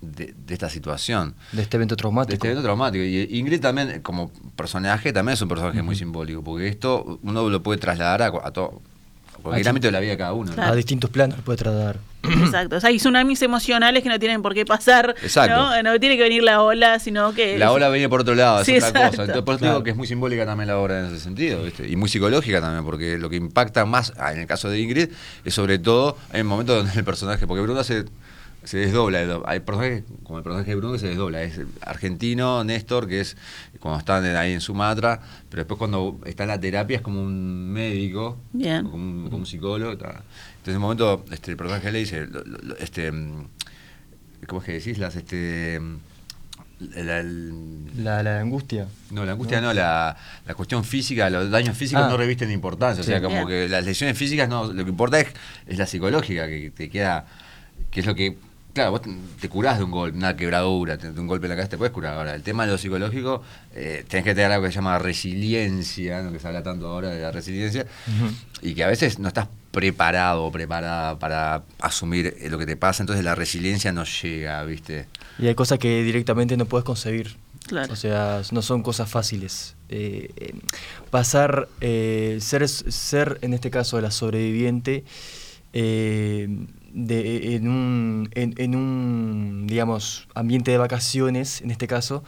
[0.00, 1.34] de, de esta situación.
[1.52, 2.34] De este evento De traumático.
[2.34, 3.02] este evento traumático.
[3.02, 7.62] Y Ingrid también, como personaje, también es un personaje muy simbólico, porque esto uno lo
[7.62, 8.80] puede trasladar a todo,
[9.42, 9.68] cualquier Ah, sí.
[9.68, 10.52] ámbito de la vida de cada uno.
[10.54, 10.62] ¿no?
[10.62, 11.98] A distintos planos puede trasladar.
[12.28, 12.76] Exacto.
[12.76, 15.14] O sea, hay tsunamis emocionales que no tienen por qué pasar.
[15.22, 15.54] Exacto.
[15.54, 15.82] ¿no?
[15.84, 17.56] No tiene que venir la ola, sino que.
[17.56, 19.10] La ola viene por otro lado, es Sí, otra exacto.
[19.10, 19.22] cosa.
[19.22, 19.74] Entonces, por eso Claro.
[19.74, 21.88] digo que es muy simbólica también la obra en ese sentido, ¿viste?
[21.88, 25.08] Y muy psicológica también, porque lo que impacta más, ah, en el caso de Ingrid,
[25.44, 28.06] es sobre todo en el momento donde el personaje, porque Bruno se,
[28.66, 29.40] se desdobla.
[29.46, 31.42] Hay personajes, como el personaje de Bruno, que se desdobla.
[31.42, 33.36] Es argentino, Néstor, que es
[33.80, 37.70] cuando están ahí en Sumatra, pero después cuando está en la terapia es como un
[37.72, 38.82] médico, Bien.
[38.84, 39.92] como un, como un psicólogo.
[39.92, 40.08] está.
[40.08, 43.10] Entonces, en un momento, este, el personaje le dice, lo- lo- lo- este,
[44.46, 44.98] ¿cómo es que decís?
[44.98, 45.80] Las, este,
[46.80, 48.86] la- el- La, la angustia.
[49.10, 52.08] no, la angustia no, la, la cuestión física, los daños físicos Ah.
[52.10, 53.02] no revisten importancia.
[53.02, 53.10] Sí.
[53.10, 53.48] O sea, como Bien.
[53.48, 55.28] que las lesiones físicas no, lo que importa es,
[55.66, 57.26] es la psicológica, que te queda,
[57.90, 58.36] que es lo que,
[58.76, 59.00] claro, vos
[59.40, 61.94] te, curás de un golpe, una quebradura, de un golpe en la cabeza te puedes
[61.94, 62.18] curar.
[62.18, 63.42] Ahora, el tema de lo psicológico,
[63.74, 66.30] eh, tenés que tener algo que se llama resiliencia, ¿no?
[66.30, 67.86] que se habla tanto ahora de la resiliencia,
[68.60, 72.76] y que a veces no estás preparado o preparada para asumir eh, lo que te
[72.76, 75.06] pasa, entonces la resiliencia no llega, ¿viste?
[75.38, 77.34] Y hay cosas que directamente no puedes concebir.
[77.66, 77.92] Claro.
[77.92, 79.74] O sea, no son cosas fáciles.
[79.88, 80.54] Eh, eh,
[81.10, 85.04] pasar, eh, ser, ser, en este caso, la sobreviviente
[85.78, 86.48] eh,
[86.96, 92.24] de, en, un, en, en un, digamos, ambiente de vacaciones, en este caso,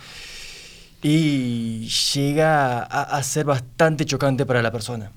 [1.02, 5.10] y llega a, ser bastante chocante para la persona.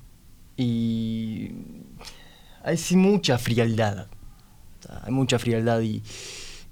[0.56, 1.52] Y
[2.64, 4.08] hay sí mucha frialdad.
[5.04, 6.02] Hay mucha frialdad y,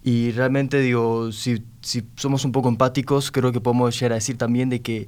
[0.02, 4.38] y realmente digo, si, si somos un poco empáticos, creo que podemos llegar a decir
[4.38, 5.08] también de que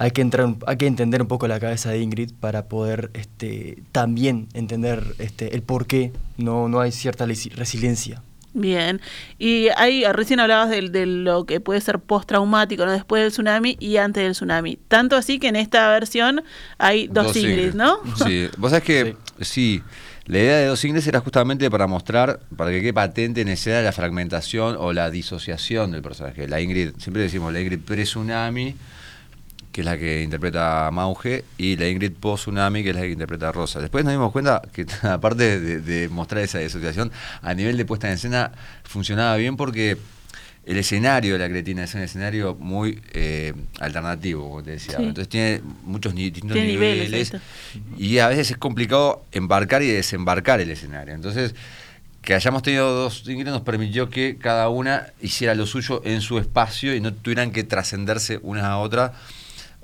[0.00, 3.82] hay que entrar, hay que entender un poco la cabeza de Ingrid para poder este,
[3.92, 8.22] también entender este, el por qué no, no hay cierta resiliencia.
[8.54, 8.98] Bien.
[9.38, 12.92] Y ahí recién hablabas del- de, lo que puede ser postraumático, ¿no?
[12.92, 14.78] Después del tsunami y antes del tsunami.
[14.88, 16.42] Tanto así que en esta versión
[16.78, 17.98] hay dos, Ingrid, ¿no?
[18.24, 19.82] Sí, vos sabés que sí.
[20.24, 23.82] La idea de dos Ingrid era justamente para mostrar, para que quede patente en escena
[23.82, 26.48] la fragmentación o la disociación del personaje.
[26.48, 28.74] La Ingrid, siempre decimos la Ingrid pre-tsunami,
[29.72, 33.52] que es la que interpreta Mauge, y la Ingrid post-tsunami, que es la que interpreta
[33.52, 33.80] Rosa.
[33.80, 38.08] Después nos dimos cuenta que, aparte de, de mostrar esa disociación, a nivel de puesta
[38.08, 38.50] en escena
[38.84, 39.96] funcionaba bien porque
[40.66, 44.98] el escenario de la cretina es un escenario muy eh, alternativo, como te decía.
[44.98, 45.04] Sí.
[45.04, 47.32] Entonces tiene muchos ni- distintos Tiene niveles,
[47.96, 51.14] y a veces es complicado embarcar y desembarcar el escenario.
[51.14, 51.54] Entonces,
[52.22, 56.38] que hayamos tenido dos Ingrid nos permitió que cada una hiciera lo suyo en su
[56.38, 59.14] espacio y no tuvieran que trascenderse una a otra.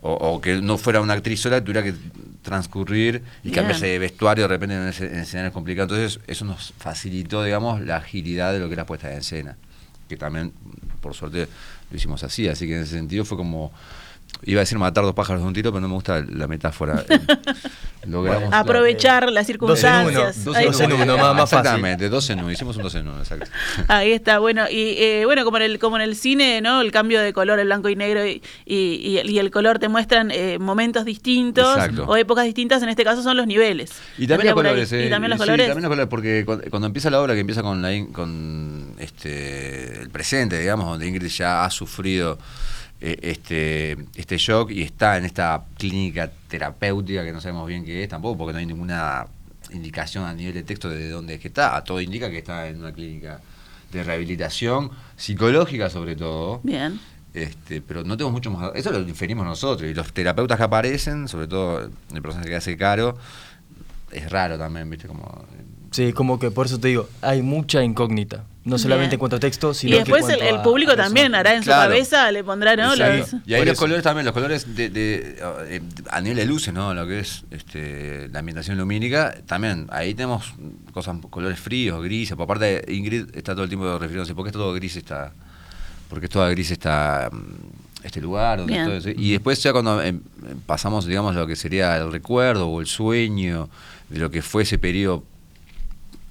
[0.02, 1.94] O, o que no fuera una actriz sola, tuviera que
[2.42, 3.54] transcurrir y Bien.
[3.56, 5.90] cambiarse de vestuario de repente en, ese- en escenarios complicados.
[5.92, 9.56] Entonces, eso nos facilitó, digamos, la agilidad de lo que era puesta en escena.
[10.08, 10.52] Que también,
[11.00, 11.48] por suerte,
[11.90, 12.46] lo hicimos así.
[12.46, 13.72] Así que en ese sentido fue como
[14.44, 17.04] iba a decir matar dos pájaros de un tiro, pero no me gusta la metáfora.
[18.06, 20.44] Logramos Aprovechar las circunstancias.
[20.44, 22.94] Dos en uno, dos en uno, más, más Exactamente, dos en uno, hicimos un dos
[22.94, 23.50] en uno, exacto.
[23.88, 26.80] Ahí está, bueno, y eh, bueno, como en el, como en el cine, ¿no?
[26.80, 30.30] El cambio de color, el blanco y negro y, y, y el color te muestran
[30.30, 33.90] eh, momentos distintos o épocas distintas, en este caso son los niveles.
[34.18, 35.66] Y también los colores, eh, y también los colores.
[35.66, 40.10] también los colores, porque cuando, empieza la obra, que empieza con, la, con este, el
[40.10, 42.38] presente, digamos, donde Ingrid ya ha sufrido
[43.00, 48.02] eh, este, este shock y está en esta clínica terapéutica que no sabemos bien qué
[48.02, 49.26] es tampoco, porque no hay ninguna
[49.70, 51.82] indicación a nivel de texto de dónde es que está.
[51.84, 53.40] Todo indica que está en una clínica
[53.92, 56.60] de rehabilitación psicológica sobre todo.
[56.62, 56.98] Bien.
[57.34, 58.70] Este, pero no tenemos mucho más.
[58.74, 59.90] Eso lo inferimos nosotros.
[59.90, 63.18] Y los terapeutas que aparecen, sobre todo el personaje que hace caro,
[64.10, 65.06] es raro también, ¿viste?
[65.06, 65.44] Como,
[65.96, 68.44] sí, como que por eso te digo, hay mucha incógnita.
[68.64, 71.70] No solamente en cuanto a texto, sino Y después el, público también hará en su
[71.70, 72.96] cabeza, le pondrá, ¿no?
[72.96, 75.36] y ahí los colores también, los colores de, de,
[75.68, 75.80] eh,
[76.10, 76.92] a nivel de luces, ¿no?
[76.92, 80.52] Lo que es este, la ambientación lumínica, también ahí tenemos
[80.92, 82.36] cosas, colores fríos, grises.
[82.36, 85.32] Por aparte, Ingrid está todo el tiempo refiriéndose, porque es todo gris está,
[86.10, 88.58] porque es toda gris está mm, este lugar.
[88.58, 90.20] Donde y después ya cuando em,
[90.66, 93.68] pasamos, digamos, lo que sería el recuerdo o el sueño
[94.08, 95.22] de lo que fue ese periodo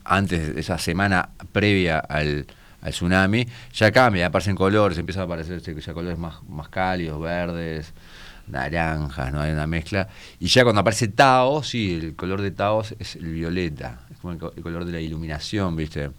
[0.06, 2.46] antes de esa semana previa al,
[2.88, 7.94] tsunami, ya cambia, aparecen colores, empiezan a aparecer este, ya colores más, más cálidos, verdes,
[8.48, 9.42] naranjas, ¿no?
[9.42, 10.08] Hay una mezcla.
[10.40, 14.34] Y ya cuando aparece Taos, sí, el color de Taos es el violeta, es como
[14.34, 16.12] el, color de la iluminación, ¿viste?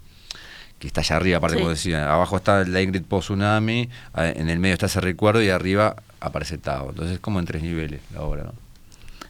[0.81, 4.59] Que está allá arriba, aparte como decía, abajo está la Ingrid post tsunami, en el
[4.59, 6.90] medio está ese recuerdo y arriba aparece Tao.
[6.90, 8.65] Entonces es como en tres niveles la obra, ¿no?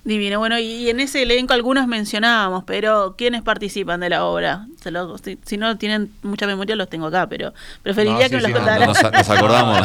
[0.07, 0.39] Divino.
[0.39, 4.67] Bueno, y en ese elenco algunos mencionábamos, pero ¿quiénes participan de la obra?
[5.45, 8.87] si, no tienen mucha memoria, los tengo acá, pero preferiría que me los contaran.
[8.87, 9.81] nos, acordamos.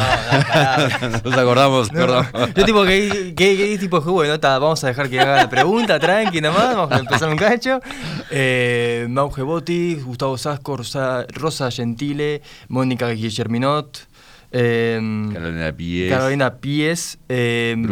[1.24, 1.90] nos acordamos.
[2.54, 6.76] Yo, tipo, que, que, tipo, bueno, vamos a dejar que haga la pregunta, tranqui, nomás,
[6.76, 7.80] vamos a empezar un cacho.
[8.30, 14.11] Eh, Mauge Botti, Gustavo Sasco, Rosa, Rosa Gentile, Mónica Guillerminot.
[14.52, 16.10] Em, Carolina Pies.
[16.10, 17.18] Carolina Pies.
[17.28, 17.82] Em,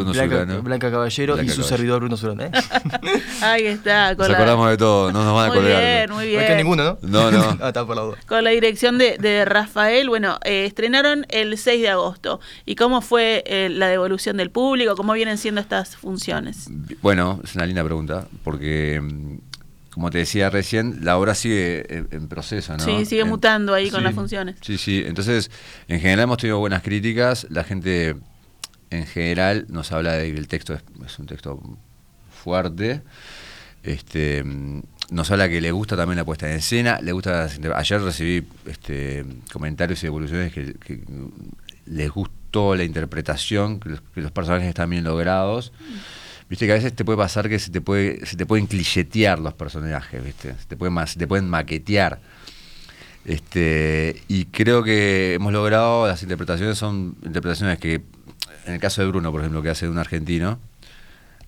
[0.62, 2.40] Blanca, Caballero y su servidor Bruno Surán.
[2.40, 2.50] ¿eh?
[3.42, 4.14] Ahí está.
[4.14, 5.72] Nos acordamos de todo, no nos van a colgar.
[5.72, 6.36] Muy bien, muy bien.
[6.36, 6.98] No hay que ninguno, ¿no?
[7.02, 7.58] No, no.
[7.62, 8.18] ah, está por la duda.
[8.26, 12.40] Con la dirección de, de Rafael, bueno, eh, estrenaron el 6 de agosto.
[12.66, 14.96] ¿Y cómo fue eh, la devolución del público?
[14.96, 16.68] ¿Cómo vienen siendo estas funciones?
[17.00, 19.38] Bueno, es una linda pregunta, porque mm,
[19.90, 22.84] como te decía recién, la obra sigue en, proceso, ¿no?
[22.84, 24.56] Sí, sigue mutando ahí con las funciones.
[24.60, 25.02] Sí, sí.
[25.04, 25.50] Entonces,
[25.88, 27.46] en general hemos tenido buenas críticas.
[27.50, 28.16] La gente,
[28.90, 31.60] en general, nos habla de que el texto es, un texto
[32.30, 33.02] fuerte.
[33.82, 34.44] Este,
[35.10, 37.00] nos habla que le gusta también la puesta en escena.
[37.00, 37.48] Le gusta.
[37.74, 40.76] Ayer recibí este, comentarios y evoluciones que,
[41.86, 45.72] les gustó la interpretación, que los, personajes están bien logrados.
[46.50, 49.38] Viste que a veces te puede pasar que se te puede, se te pueden clichetear
[49.38, 50.52] los personajes, ¿viste?
[50.58, 52.18] Se te pueden, te pueden maquetear.
[53.24, 58.02] Este, y creo que hemos logrado, las interpretaciones son interpretaciones que,
[58.66, 60.58] en el caso de Bruno, por ejemplo, que hace de un argentino,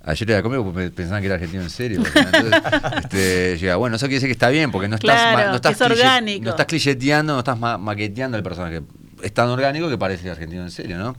[0.04, 2.02] Ayer era conmigo porque pensaban que era argentino en serio.
[2.04, 2.60] Entonces,
[3.04, 6.44] este, llega, bueno, eso quiere decir que está bien, porque no estás, no estás, orgánico.
[6.44, 8.82] no estás clicheteando, no estás maqueteando el personaje.
[9.22, 11.16] Es tan orgánico que parece argentino en serio, ¿no?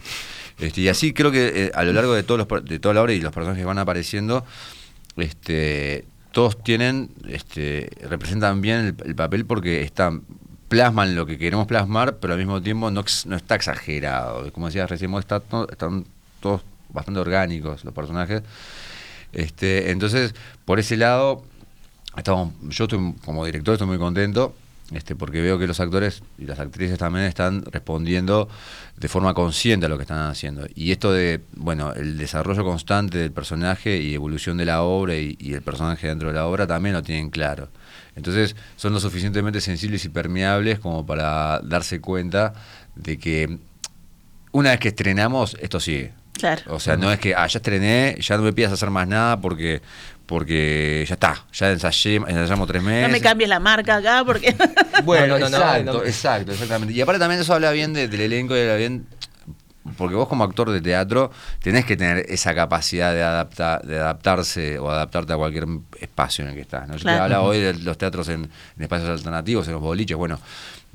[0.59, 3.01] Este, y así creo que eh, a lo largo de, todos los, de toda la
[3.01, 4.45] obra y los personajes que van apareciendo,
[5.17, 10.23] este, todos tienen, este, representan bien el, papel porque están
[10.67, 14.51] plasman lo que queremos plasmar, pero al mismo tiempo no, no está exagerado.
[14.53, 16.05] Como decías recién, está, están
[16.39, 18.41] todos bastante orgánicos los personajes.
[19.33, 20.33] Este, entonces,
[20.65, 21.43] por ese lado,
[22.17, 24.55] estamos, yo estoy, como director estoy muy contento
[24.91, 28.49] este, porque veo que los actores y las actrices también están respondiendo
[28.97, 30.67] de forma consciente a lo que están haciendo.
[30.75, 35.37] Y esto de, bueno, el desarrollo constante del personaje y evolución de la obra y,
[35.53, 37.69] el personaje dentro de la obra también lo tienen claro.
[38.15, 42.53] Entonces son lo suficientemente sensibles y permeables como para darse cuenta
[42.95, 43.57] de que
[44.51, 46.13] una vez que estrenamos, esto sigue.
[46.43, 46.75] Claro.
[46.75, 49.39] O sea, no es que, ah, ya estrené, ya no me pidas hacer más nada
[49.39, 49.81] porque
[50.25, 53.07] porque ya está, ya ensayé, ensayamos tres meses.
[53.07, 54.53] No me cambies la marca acá porque...
[55.05, 56.93] bueno, exacto, exacto, exactamente.
[56.93, 59.07] Y aparte también eso habla bien del elenco y habla bien...
[59.97, 64.79] Porque vos como actor de teatro tenés que tener esa capacidad de, adaptar, de adaptarse
[64.79, 65.65] o adaptarte a cualquier
[65.99, 66.87] espacio en el que estás.
[66.87, 66.97] ¿no?
[66.97, 70.17] Yo te hablaba hoy de los teatros en, en espacios alternativos, en los boliches.
[70.17, 70.39] Bueno,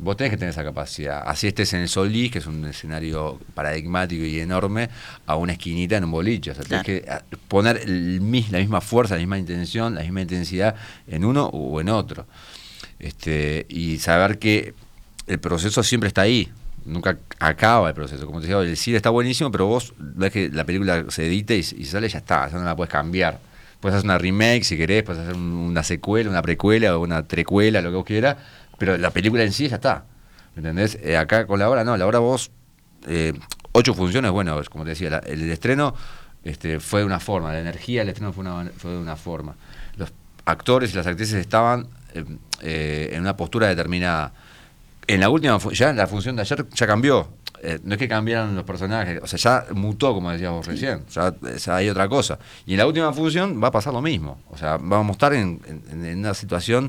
[0.00, 1.22] Vos tenés que tener esa capacidad.
[1.26, 4.88] Así estés en el Solís, que es un escenario paradigmático y enorme,
[5.26, 6.52] a una esquinita en un boliche.
[6.52, 10.76] O sea, tenés que ah, poner la misma fuerza, la misma intención, la misma intensidad
[11.08, 12.26] en uno o en otro.
[12.98, 14.74] Este, y saber que
[15.26, 16.48] el proceso siempre está ahí.
[16.84, 18.24] nunca acaba el proceso.
[18.24, 21.54] Como te decía, el cine está buenísimo, pero vos ves que la película se edita
[21.54, 23.40] y, y sale ya está, ya no la puedes cambiar.
[23.80, 27.26] Puedes hacer una remake si querés, puedes hacer un- una secuela, una precuela o una
[27.26, 28.36] trecuela, lo que vos quieras,
[28.78, 30.04] pero la película en sí ya está.
[30.54, 30.98] ¿Me entendés?
[31.02, 32.50] Eh, acá con la obra no, la obra vos,
[33.06, 33.32] eh,
[33.72, 35.94] ocho funciones, bueno, como te decía, el, estreno
[36.44, 39.54] este, fue de una forma, la energía del estreno fue, una- fue de una forma.
[39.96, 40.12] Los
[40.46, 42.24] actores y las actrices estaban eh,
[42.62, 44.32] eh, en una postura determinada.
[45.06, 47.28] En la última, ya en la función de ayer ya cambió.
[47.82, 51.34] No es que cambiaron los personajes, o sea, ya mutó, como decías vos recién, ya,
[51.74, 52.38] hay otra cosa.
[52.66, 54.38] Y en la última función va a pasar lo mismo.
[54.50, 55.60] O sea, vamos a estar en
[56.18, 56.88] una situación,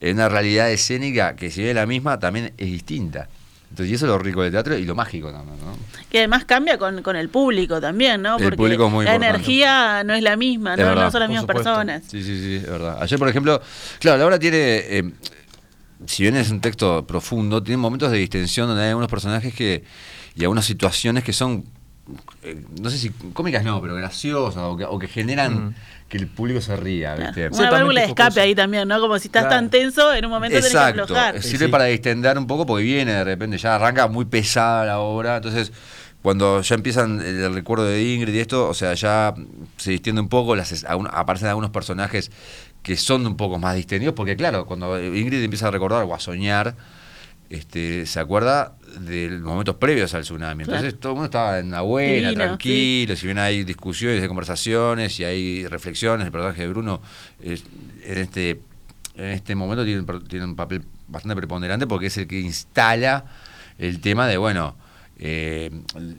[0.00, 3.28] en una realidad escénica que si bien es la misma, también es distinta.
[3.70, 5.76] Entonces, y eso es lo rico del teatro y lo mágico también, ¿no?
[6.08, 8.36] Que además cambia con, con el público también, ¿no?
[8.38, 9.36] El Porque público es muy la importante.
[9.36, 10.86] energía no es la misma, Es ¿no?
[10.86, 11.64] verdad, No son las mismas supuesto.
[11.64, 12.02] personas.
[12.08, 12.96] Sí, sí, sí, es verdad.
[13.02, 13.60] Ayer, por ejemplo,
[14.00, 15.12] claro, la obra tiene, eh,
[16.06, 19.84] si bien es un texto profundo, tiene momentos de distensión donde hay algunos personajes que
[20.34, 21.64] y algunas situaciones que son,
[22.42, 25.74] eh, no sé si cómicas no, pero graciosas o que, o que generan Mm.
[26.08, 27.32] que el público se ría, Claro.
[27.34, 27.48] ¿viste?
[27.60, 28.98] Una válvula de escape ahí también, ¿no?
[29.00, 29.56] Como si estás Claro.
[29.56, 31.36] tan tenso, en un momento tenés que Exacto, aflojar.
[31.36, 31.70] eh, Sí, sirve sí.
[31.70, 35.72] para distender un poco porque viene de repente, ya arranca muy pesada la obra, entonces
[36.22, 39.34] cuando ya empiezan el, el recuerdo de Ingrid y esto, o sea, ya
[39.76, 42.30] se distiende un poco, las, aparecen algunos personajes
[42.82, 46.18] que son un poco más distendidos, porque claro, cuando Ingrid empieza a recordar o a
[46.20, 46.74] soñar,
[47.50, 50.64] este, se acuerda de los momentos previos al tsunami.
[50.64, 50.98] Entonces Claro.
[50.98, 55.18] todo el mundo estaba en la buena, Divino, tranquilo, si bien hay discusiones, hay conversaciones
[55.20, 57.00] y hay reflexiones, el personaje de Bruno
[57.42, 57.64] es-
[58.04, 58.60] en este
[59.14, 63.24] en este momento tiene, tiene un papel bastante preponderante porque es el que instala
[63.76, 64.76] el tema de, bueno,
[65.18, 65.72] eh,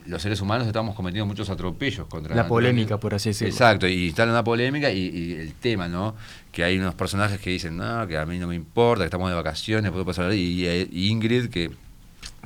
[0.06, 3.54] los seres humanos estamos cometiendo muchos atropellos contra La polémica, por así decirlo.
[3.54, 6.14] Exacto, y instala una polémica y, y el tema, ¿no?
[6.52, 9.30] Que hay unos personajes que dicen, no, que a mí no me importa, que estamos
[9.30, 11.70] de vacaciones, puedo pasar y, y Ingrid, que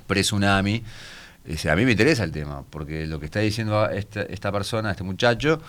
[0.06, 0.82] pre-tsunami,
[1.44, 4.90] dice, a mí me interesa el tema, porque lo que está diciendo esta, esta persona,
[4.90, 5.60] este muchacho,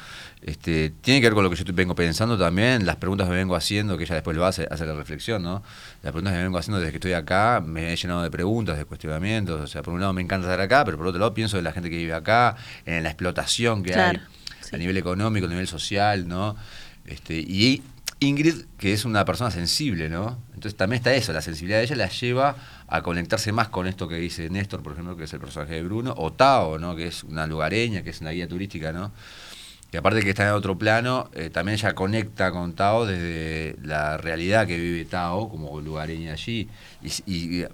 [0.42, 3.38] este, tiene que ver con lo que yo vengo pensando también, las preguntas que me
[3.38, 5.64] vengo haciendo, que ella después lo hace, hace la reflexión, ¿no?
[6.02, 8.78] Las preguntas que me vengo haciendo desde que estoy acá, me he llenado de preguntas,
[8.78, 11.34] de cuestionamientos, o sea, por un lado me encanta estar acá, pero por otro lado
[11.34, 14.26] pienso en la gente que vive acá, en la explotación que Claro, hay
[14.62, 14.76] sí.
[14.76, 16.56] a nivel económico, a nivel social, ¿no?
[17.06, 17.84] Este, y
[18.26, 20.38] Ingrid, que es una persona sensible, ¿no?
[20.54, 22.56] Entonces también está eso, la sensibilidad de ella la lleva
[22.88, 25.84] a conectarse más con esto que dice Néstor, por ejemplo, que es el personaje de
[25.84, 26.96] Bruno, o Tao, ¿no?
[26.96, 29.12] Que es una lugareña, que es una guía turística, ¿no?
[29.96, 34.18] Y aparte que está en otro plano, eh, también ella conecta con Tao desde la
[34.18, 36.68] realidad que vive Tao como lugareña allí
[37.02, 37.70] y, y, eh,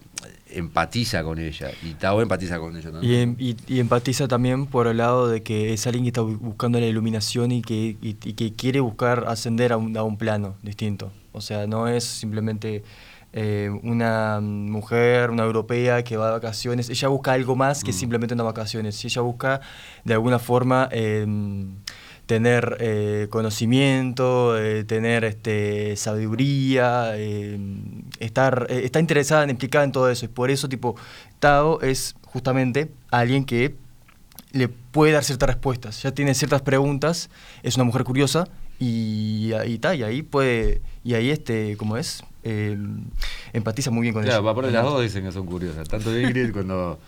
[0.52, 3.22] empatiza con ella y Tao empatiza con ella también.
[3.22, 6.38] em- y- y empatiza también por el lado de que es alguien que está bu-
[6.38, 10.54] buscando la iluminación y que, y- que quiere buscar ascender a un, a un plano
[10.62, 11.12] distinto.
[11.32, 12.84] O sea, no es simplemente
[13.34, 16.90] eh, una mujer, una europea que va de vacaciones.
[16.90, 17.94] Ella busca algo más que Mm.
[17.94, 19.06] simplemente unas vacaciones.
[19.06, 19.62] Ella busca,
[20.04, 21.70] de alguna forma, em,
[22.26, 27.60] tener eh, conocimiento, eh, tener este, sabiduría, eh,
[28.20, 30.26] estar, eh, está interesada en implicada en todo eso.
[30.26, 30.96] Y por eso, tipo,
[31.40, 33.76] Tao es justamente alguien que
[34.54, 36.02] le puede dar ciertas respuestas.
[36.04, 37.30] Ya tiene ciertas preguntas,
[37.64, 38.48] es una mujer curiosa
[38.80, 42.24] y ahí está, y ahí puede, y ahí este, ¿cómo es?
[42.44, 42.78] Eh,
[43.54, 44.52] empatiza muy bien con Claro, ella.
[44.52, 45.88] aparte las dos dicen que son curiosas.
[45.88, 47.00] Tanto Ingrid cuando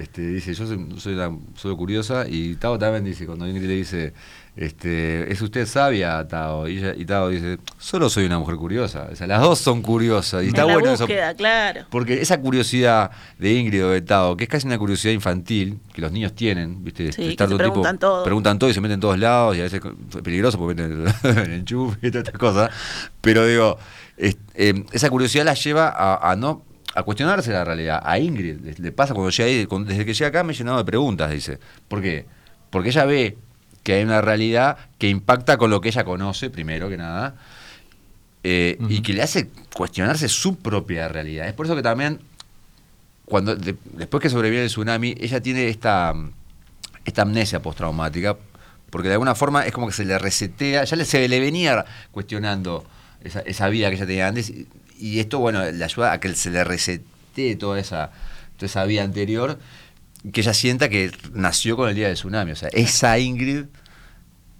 [0.00, 3.74] este, dice, yo soy, soy, una- soy curiosa, y Tao también dice, cuando Ingrid le
[3.74, 4.12] dice,
[4.56, 6.68] este, ¿es usted sabia, Tao?
[6.68, 9.08] Y, ella- y Tao dice, solo soy una mujer curiosa.
[9.12, 10.44] O sea, las dos son curiosas.
[10.44, 11.06] Y está la bueno eso.
[11.36, 11.82] claro.
[11.90, 16.00] Porque esa curiosidad de Ingrid o de Tao, que es casi una curiosidad infantil, que
[16.02, 17.12] los niños tienen, ¿viste?
[17.12, 18.24] Sí, Estar todo preguntan todo.
[18.24, 19.80] Preguntan todo y se meten en todos lados, y a veces
[20.14, 22.70] es peligroso porque meten el, el enchufe y todas estas cosas.
[23.20, 23.78] Pero digo,
[24.16, 28.02] es- eh, esa curiosidad la lleva a, a no a cuestionarse la realidad.
[28.04, 30.78] A Ingrid le, pasa cuando llega ahí, cuando- desde que llega acá me he llenado
[30.78, 31.58] de preguntas, dice.
[31.88, 32.26] ¿Por qué?
[32.70, 33.36] Porque ella ve
[33.82, 37.36] que hay una realidad que impacta con lo que ella conoce, primero que nada,
[38.42, 41.46] eh, y que le hace cuestionarse su propia realidad.
[41.46, 42.20] Es por eso que también,
[43.24, 46.14] cuando de- después que sobreviene el tsunami, ella tiene esta,
[47.04, 48.36] esta amnesia postraumática,
[48.90, 51.84] porque de alguna forma es como que se le resetea, ya le, se le venía
[52.10, 52.84] cuestionando
[53.22, 54.66] esa, esa vida que ella tenía antes, y,
[55.00, 58.12] y esto, bueno, le ayuda a que se le resetee toda esa,
[58.56, 59.58] toda esa vida anterior,
[60.32, 62.52] que ella sienta que nació con el día del tsunami.
[62.52, 63.64] O sea, esa Ingrid,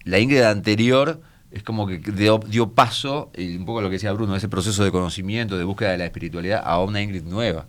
[0.05, 4.12] la Ingrid anterior, es como que dio, dio paso, y un poco lo que decía
[4.12, 7.66] Bruno, ese proceso de conocimiento, de búsqueda de la espiritualidad, a una Ingrid nueva.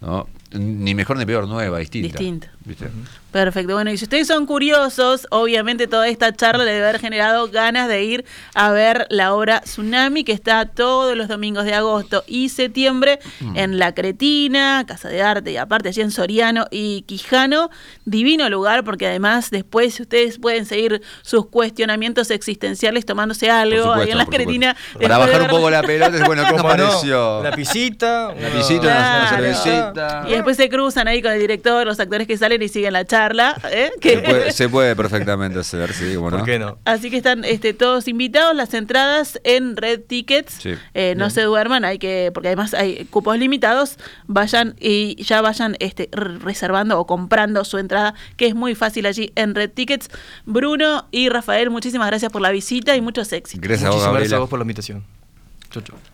[0.00, 0.28] ¿no?
[0.54, 2.08] Ni mejor ni peor, nueva, distinta.
[2.18, 2.48] Distinta.
[2.64, 2.88] ¿viste?
[3.32, 3.72] Perfecto.
[3.74, 7.88] Bueno, y si ustedes son curiosos, obviamente toda esta charla le debe haber generado ganas
[7.88, 8.24] de ir
[8.54, 13.56] a ver la obra Tsunami, que está todos los domingos de agosto y septiembre Mm.
[13.56, 17.70] en La Cretina, Casa de Arte, y aparte allí en Soriano y Quijano.
[18.04, 24.10] Divino lugar, porque además después ustedes pueden seguir sus cuestionamientos existenciales tomándose algo Por ahí
[24.10, 24.76] en La supuesto, Cretina.
[24.76, 25.00] supuesto.
[25.00, 26.84] Para bajar un poco la pelota, es bueno, ¿qué te ¿Cómo no?
[26.86, 27.40] pareció?
[27.40, 28.28] Una pisita.
[28.36, 30.24] Una una- pisita, una- cervecita.
[30.28, 33.04] Y después se cruzan ahí con el director, los actores que salen y siguen la
[33.04, 33.56] charla.
[33.70, 33.90] ¿eh?
[34.00, 36.38] Se puede, se puede perfectamente hacer, sí, cómo no.
[36.38, 36.78] ¿Por qué no?
[36.84, 40.54] Así que están este, todos invitados, las entradas en Red Tickets.
[40.60, 40.74] Sí.
[40.94, 45.76] Eh, no se duerman, hay que, porque además hay cupos limitados, vayan y ya vayan
[45.78, 50.08] este, reservando o comprando su entrada, que es muy fácil allí en Red Tickets.
[50.44, 53.62] Bruno y Rafael, muchísimas gracias por la visita y muchos éxitos.
[53.62, 55.04] Gracias a vos, Muchísimas gracias a vos por la invitación.
[55.70, 56.11] Chau, chau.